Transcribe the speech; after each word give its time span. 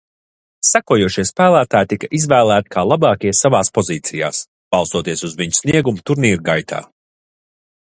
Sekojošie 0.69 1.25
spēlētāji 1.29 1.89
tika 1.91 2.09
izvēlēti 2.21 2.73
kā 2.77 2.87
labākie 2.93 3.35
savās 3.43 3.71
pozīcijās, 3.79 4.43
balstoties 4.77 5.27
uz 5.31 5.41
viņu 5.45 5.63
sniegumu 5.63 6.09
turnīra 6.13 6.47
gaitā. 6.53 6.87